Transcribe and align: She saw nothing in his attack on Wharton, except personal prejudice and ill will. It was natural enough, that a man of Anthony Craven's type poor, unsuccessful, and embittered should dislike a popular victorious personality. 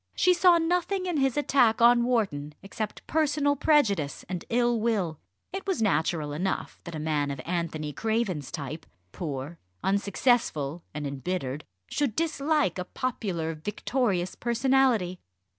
She 0.15 0.33
saw 0.33 0.57
nothing 0.57 1.05
in 1.05 1.17
his 1.17 1.37
attack 1.37 1.79
on 1.79 2.03
Wharton, 2.05 2.55
except 2.63 3.05
personal 3.05 3.55
prejudice 3.55 4.25
and 4.27 4.43
ill 4.49 4.79
will. 4.79 5.19
It 5.53 5.67
was 5.67 5.79
natural 5.79 6.33
enough, 6.33 6.81
that 6.85 6.95
a 6.95 6.99
man 6.99 7.29
of 7.29 7.39
Anthony 7.45 7.93
Craven's 7.93 8.49
type 8.49 8.87
poor, 9.11 9.59
unsuccessful, 9.83 10.81
and 10.91 11.05
embittered 11.05 11.65
should 11.87 12.15
dislike 12.15 12.79
a 12.79 12.85
popular 12.85 13.53
victorious 13.53 14.33
personality. 14.33 15.19